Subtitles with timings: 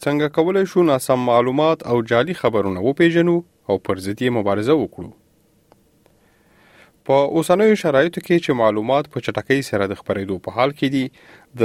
[0.04, 3.36] څنګه کولای شو ناسم معلومات او جعلي خبرونه وپیژنو
[3.70, 5.11] او پر ضد یې مبارزه وکړو
[7.08, 11.04] په اوسنیو شرایطو کې چې معلومات په چټکۍ سره د خبرېدو په حال کې دي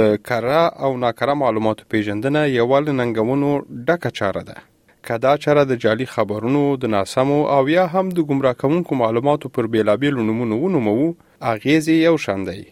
[0.30, 4.58] کره او ناکره معلوماتو پیژندنه یو لننګونو ډکه چاره ده
[5.06, 9.48] که دا چاره د جعلي خبرونو د ناسمو او یا هم د ګمراه کوونکو معلوماتو
[9.48, 11.14] پر بیلابیلو نمونه ونومو
[11.52, 12.66] اغیز یو شان دی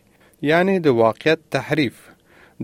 [0.50, 1.96] یعنی د واقعیت تحریف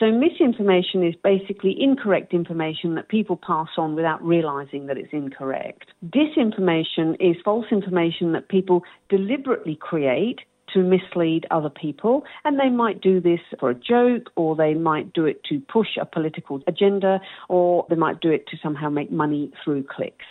[0.00, 5.82] So misinformation is basically incorrect information that people pass on without realizing that it's incorrect.
[6.18, 8.78] Disinformation is false information that people
[9.10, 10.38] deliberately create
[10.72, 15.12] to mislead other people, and they might do this for a joke, or they might
[15.12, 19.10] do it to push a political agenda, or they might do it to somehow make
[19.24, 20.26] money through clicks.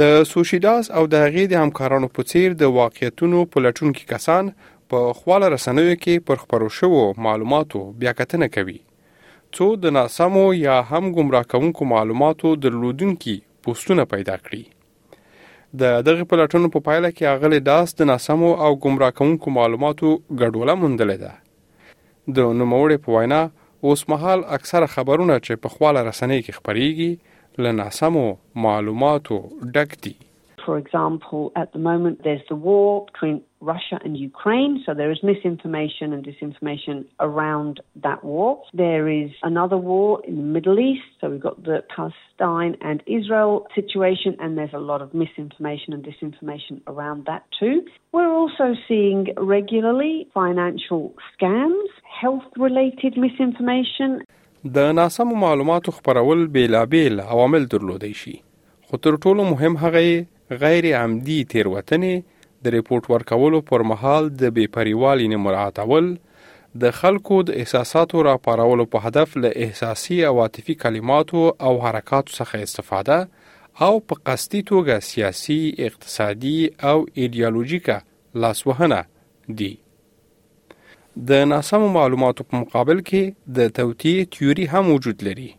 [0.00, 4.52] د سوشیداس او د هغې همکارانو په څیر د واقعیتونو په لټون کې کسان
[4.92, 8.74] په خواله رسنیو کې پر خبرو شوو معلوماتو بیاکتنه کوي
[9.58, 13.36] څو د ناسمو یا هم گمراه کوونکو معلوماتو درلودونکو
[13.68, 15.50] پوسټونه پیدا کړي
[15.84, 20.10] د دغه پلاتونو په پا پایله کې اغلی داس د ناسمو او گمراه کوونکو معلوماتو
[20.16, 21.30] ګډوله موندل ده
[22.40, 23.40] د نوموړې په وینا
[23.92, 28.26] اوس مهال اکثره خبرونه چې په خواله رسنۍ کې خبريږي له ناسمو
[28.66, 29.40] معلوماتو
[29.78, 30.14] ډک دي
[30.64, 34.72] For example, at the moment there's the war between Russia and Ukraine.
[34.84, 38.60] So there is misinformation and disinformation around that war.
[38.74, 41.06] There is another war in the Middle East.
[41.20, 46.02] So we've got the Palestine and Israel situation, and there's a lot of misinformation and
[46.10, 47.84] disinformation around that too.
[48.12, 51.88] We're also seeing regularly financial scams,
[52.22, 54.10] health related misinformation.
[54.64, 58.32] د ناسمو معلوماتو خپرول بیلابیل عوامل درلودي شي
[58.90, 60.26] خو تر ټولو مهم هغه
[60.64, 62.22] غیر عمدي تیروتنې
[62.64, 66.10] د ریپورت ورکولو پر مهال د بې پریوالي نه مراعاتول
[66.82, 72.68] د خلکو د احساساتو راپارولو په هدف له احساسي او عاطفي کلماتو او حرکاتو څخه
[72.68, 73.18] استفاده
[73.86, 76.58] او په قصدي توګه سیاسي، اقتصادي
[76.90, 77.96] او ایدئولوژیکا
[78.44, 79.00] لاسوهنه
[79.60, 79.70] دي.
[81.30, 85.50] د ناسمو معلوماتو په مقابل کې د توطئې تیوري هم وجود لري.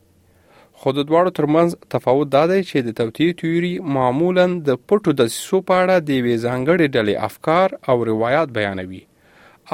[0.85, 5.59] خو د دواړو ترمنځ تفاوت دا دی چې د توطیې تیوري معمولا د پټو دسیسو
[5.69, 9.01] په اړه د یوې ځانګړې ډلې افکار او روایت بیانوي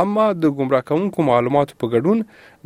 [0.03, 2.19] اما د ګمراه کوونکو معلوماتو په ګډون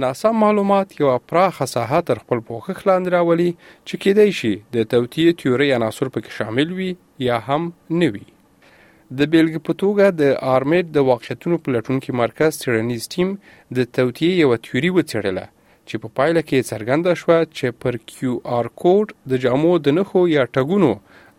[0.05, 3.49] ناسم معلومات یو پراخه ساحه تر خپل پوښښ لاندې راولي
[3.87, 6.91] چې کېدای شي د توطیې تیوري عناصر پکې شامل وي
[7.27, 7.71] یا هم
[8.01, 13.29] نه وي د بیلګې په توګه د آرمید د واقعیتونو پلټونکو مرکز څېړنیز ټیم
[13.77, 15.45] د توطیې یو تیوري وڅېړله
[15.89, 20.21] چې په پایله کې څرګنده شوه چې پر کیو آر کوډ د جامو د نخو
[20.35, 20.91] یا ټګونو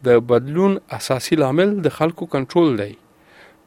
[0.08, 2.90] د بدلون اساسي لامل د خلکو کنټرول دی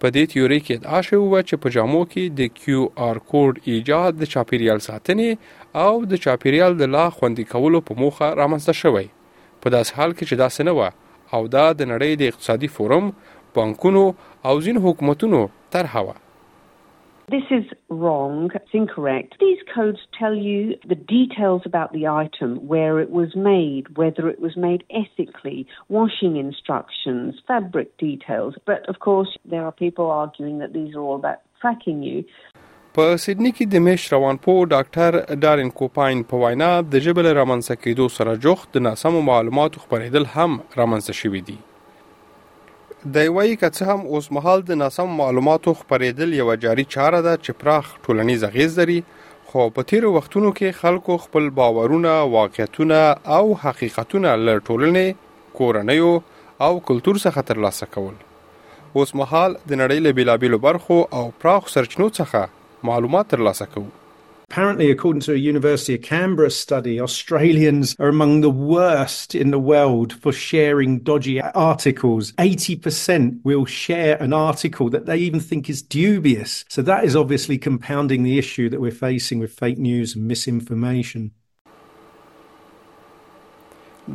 [0.01, 3.53] په دې تیوري کې ادعا شوې و چې په جامو کې د کیو آر کوډ
[3.73, 9.07] ایجاد د چاپیریال ساتنې او د چاپیریال د لا خوندي کولو په موخه رامنځته شوی
[9.61, 13.09] په داس حال کې چې دا سنه و او دا د نړۍ د اقتصادي فورم
[13.57, 14.05] بانکونو
[14.49, 15.39] او ځین حکومتونو
[15.75, 16.15] طرحه وه
[17.33, 17.65] This is
[18.01, 19.29] wrong, it's incorrect.
[19.47, 20.59] These codes tell you
[20.93, 25.59] the details about the item, where it was made, whether it was made ethically,
[25.89, 28.53] washing instructions, fabric details.
[28.71, 32.23] But of course, there are people arguing that these are all about tracking you.
[32.97, 38.07] په سیدنی کې د میش روانپو ډاکټر ډارین کوپاین په وینا د جبل رامنځ کېدو
[38.17, 41.57] سره جوخت د ناسمو معلوماتو خبرېدل هم رامنځ شوې دي
[43.15, 47.33] د وایي که څه هم اوس مهال د ناسم معلوماتو خبرېدل یو جاري چاره ده
[47.45, 48.95] چې پراخ ټولنیز غیز لري
[49.51, 52.97] خو په تیر وختونو کې خلکو خپل باورونه واقعیتونه
[53.35, 56.09] او حقیقتونه له ټولنې کورنیو
[56.67, 62.09] او کلچر څخه ترلاسه کول اوس مهال د نړۍ له بیلابیلو برخو او پراخ سرچینو
[62.19, 63.89] څخه معلومات ترلاسه کوو
[64.49, 69.59] Apparently, according to a University of Canberra study, Australians are among the worst in the
[69.59, 72.31] world for sharing dodgy articles.
[72.37, 76.63] 80% will share an article that they even think is dubious.
[76.69, 81.31] So that is obviously compounding the issue that we're facing with fake news and misinformation.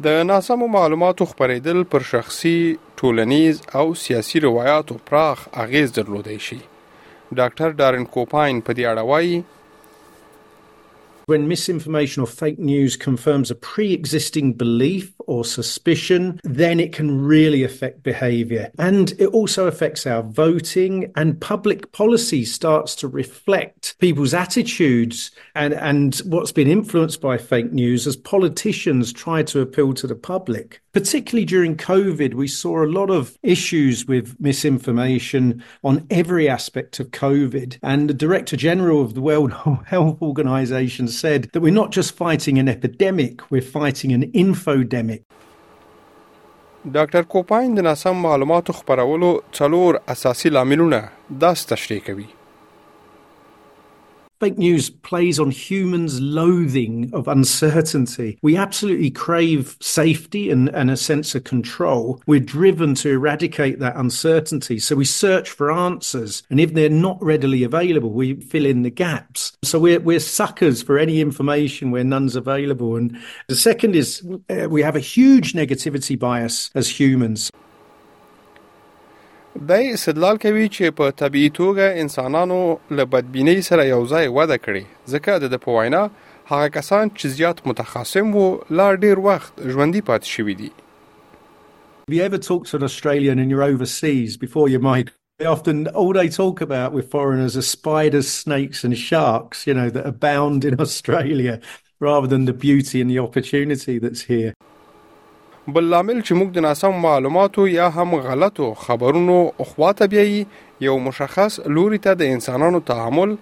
[0.04, 6.56] د ناسمو معلوماتو خبرېدل پر شخصي ټولنیز او سیاسي روایتو پراخ اغیز درلودي شي
[7.36, 9.42] ډاکټر ډارن کوپاین په دې اړه وایي
[11.26, 17.22] when misinformation or fake news confirms a pre existing belief or suspicion, then it can
[17.24, 18.70] really affect behavior.
[18.78, 25.74] And it also affects our voting and public policy starts to reflect people's attitudes and,
[25.74, 30.80] and what's been influenced by fake news as politicians try to appeal to the public.
[30.92, 37.10] Particularly during COVID, we saw a lot of issues with misinformation on every aspect of
[37.12, 37.78] COVID.
[37.82, 39.52] And the Director General of the World
[39.86, 45.21] Health Organization said that we're not just fighting an epidemic, we're fighting an infodemic.
[46.94, 51.00] ډاکټر کوپان د ناسم معلوماتو خپرولو څلور اساسي لاملونه
[51.42, 52.28] داسې تشریح کوي.
[54.42, 58.40] Fake news plays on humans' loathing of uncertainty.
[58.42, 62.20] We absolutely crave safety and, and a sense of control.
[62.26, 64.80] We're driven to eradicate that uncertainty.
[64.80, 66.42] So we search for answers.
[66.50, 69.52] And if they're not readily available, we fill in the gaps.
[69.62, 72.96] So we're, we're suckers for any information where none's available.
[72.96, 73.16] And
[73.46, 77.52] the second is uh, we have a huge negativity bias as humans.
[79.68, 82.60] دای استدلال کوي چې په طبيعي توګه انسانانو
[82.90, 84.84] له بدبینۍ سره یو ځای وده کړي
[85.14, 86.00] ځکه د په وینا
[86.52, 88.46] هغه کسان چې زیات متخصم وو
[88.80, 90.70] لا ډیر وخت ژوندۍ پاتې شوي دي
[92.08, 95.12] Have you ever talked to an Australian and you're overseas before you might
[95.42, 99.88] they often all they talk about with foreigners are spiders, snakes and sharks, you know,
[99.96, 101.60] that abound in Australia
[102.10, 104.52] rather than the beauty and the opportunity that's here.
[105.68, 110.40] بل لامل چې موږ د ناسم معلوماتو یا هم غلطو خبرونو اخواته بیایي
[110.86, 113.36] یو مشخص لوري ته د انسانانو تعامل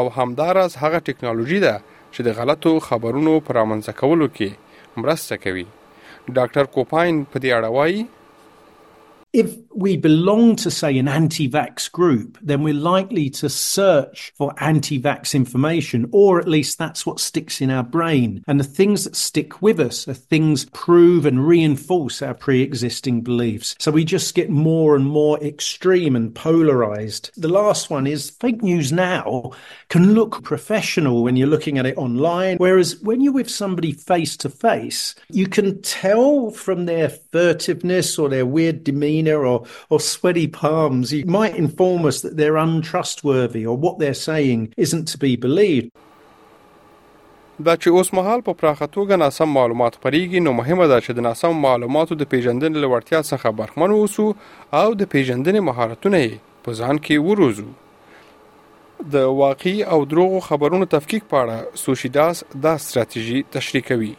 [0.00, 1.74] او همدارس هغه ټکنالوژي ده
[2.14, 4.50] چې د غلطو خبرونو پرامنځ کولو کې
[5.04, 5.64] مرسته کوي
[6.36, 8.04] ډاکټر کوپاین په دې اړه وایي
[9.32, 14.54] if we belong to, say, an anti vax group, then we're likely to search for
[14.58, 18.42] anti vax information, or at least that's what sticks in our brain.
[18.46, 23.20] And the things that stick with us are things prove and reinforce our pre existing
[23.20, 23.74] beliefs.
[23.78, 27.30] So we just get more and more extreme and polarized.
[27.36, 29.52] The last one is fake news now
[29.90, 34.36] can look professional when you're looking at it online, whereas when you're with somebody face
[34.38, 40.00] to face, you can tell from their furtiveness or their weird demeanor Argentina or, or
[40.00, 45.18] sweaty palms, you might inform us that they're untrustworthy or what they're saying isn't to
[45.18, 45.90] be believed.
[47.66, 51.24] دا چې اوس مهال په پراخه توګه ناسم معلومات خپریږي نو مهمه ده چې د
[51.26, 54.26] ناسم معلوماتو د پیژندنې لوړتیا څخه برخمن اوسو
[54.82, 56.20] او د پیژندنې مهارتونه
[56.68, 57.66] په ځان کې وروزو
[59.16, 64.12] د واقعي او دروغو خبرونو تفکیک پاړه سوشیداس دا ستراتیژي تشریح کوي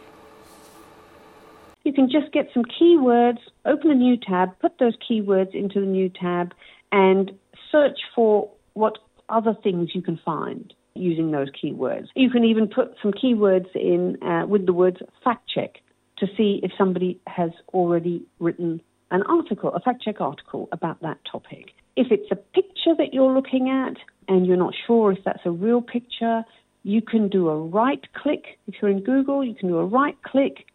[1.84, 5.86] you can just get some keywords, open a new tab, put those keywords into the
[5.86, 6.52] new tab,
[6.92, 7.30] and
[7.70, 8.98] search for what
[9.28, 12.06] other things you can find using those keywords.
[12.14, 15.74] You can even put some keywords in uh, with the words fact check
[16.18, 21.18] to see if somebody has already written an article, a fact check article about that
[21.30, 21.70] topic.
[21.96, 23.94] If it's a picture that you're looking at
[24.28, 26.44] and you're not sure if that's a real picture,
[26.82, 28.58] you can do a right click.
[28.66, 30.66] If you're in Google, you can do a right click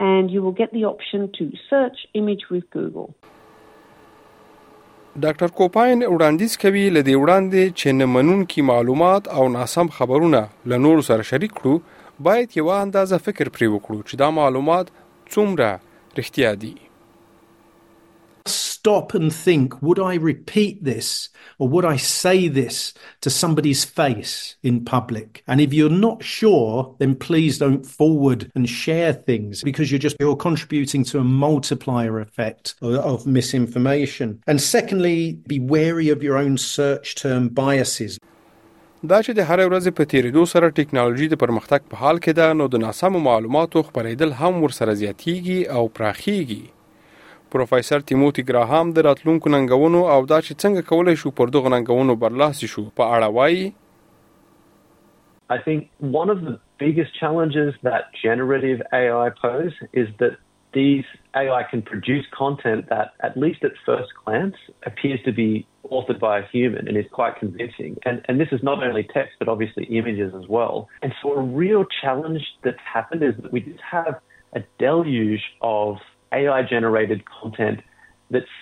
[0.00, 3.08] and you will get the option to search image with Google.
[5.22, 10.42] ډاکټر کوپاین وړاندیز کوي لدې وړاندې چې نمنون کې معلومات او ناسم خبرونه
[10.72, 11.74] له نور سره شریک کړو
[12.28, 14.86] باید یو اندازه فکر پرې وکړو چې دا معلومات
[15.34, 15.70] څومره
[16.20, 16.74] رښتیا دي
[18.82, 21.08] stop and think would I repeat this
[21.60, 22.76] or would I say this
[23.24, 24.34] to somebody's face
[24.68, 25.28] in public?
[25.50, 30.16] And if you're not sure, then please don't forward and share things because you're just
[30.20, 34.28] you're contributing to a multiplier effect of, of misinformation.
[34.50, 35.18] And secondly,
[35.54, 38.12] be wary of your own search term biases.
[39.10, 42.56] دا چې د هر ورځ په تیریدو سره ټکنالوژي د پرمختګ په حال کې ده
[42.58, 46.60] نو د ناسمو معلوماتو خبرېدل هم ورسره او پراخیږي
[47.54, 52.68] پروفیسور تیموتی ګراهام د راتلونکو ننګونو او دا چې څنګه کولای شو پر دغه ننګونو
[52.74, 53.70] شو په اړه وایي
[55.54, 56.52] I think one of the
[56.82, 60.36] biggest challenges that generative AI pose is that
[60.76, 61.08] these
[61.40, 65.48] AI can produce content that, at least at first glance, appears to be
[65.98, 67.96] authored by a human and is quite convincing.
[68.10, 70.86] And, and this is not only text, but obviously images as well.
[71.06, 74.14] And so, a real challenge that's happened is that we just have
[74.60, 77.80] a deluge of AI generated content
[78.30, 78.52] that's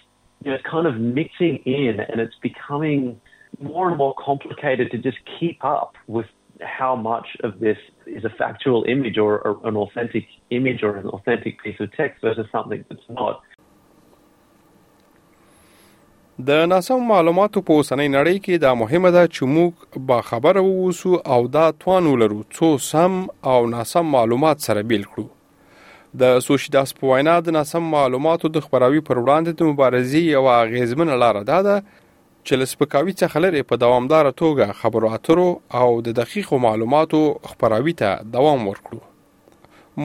[0.43, 3.21] you know, it's kind of mixing in and it's becoming
[3.61, 6.27] more and more complicated to just keep up with
[6.63, 11.07] how much of this is a factual image or, or an authentic image or an
[11.07, 13.41] authentic piece of text versus something that's not.
[16.41, 21.15] د ناسم معلوماتو په اوسنۍ نړۍ کې دا مهمه ده چې موږ با خبره واوسو
[21.37, 23.19] او دا توان ولرو څو سم
[23.55, 25.27] او ناسم معلومات سره بیل کړو
[26.21, 31.15] د سوشیداس په وینا د ناسم معلوماتو د خبراوي پر وړاندې د مبارزې یو اغیزمنه
[31.23, 31.77] لار ده ده
[32.47, 35.49] چې لسپکاوي څخه لري په دوامدار توګه خبرو اترو
[35.81, 39.01] او د دقیقو معلوماتو خبراوي ته دوام ورکړو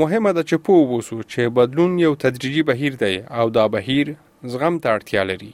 [0.02, 4.08] مهمه ده چې پوه ووسو چې بدلون یو تدریجي بهیر دی او دا بهیر
[4.56, 5.54] زغم ته اړتیا لري